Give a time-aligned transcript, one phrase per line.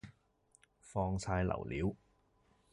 [0.79, 1.95] 放晒流料！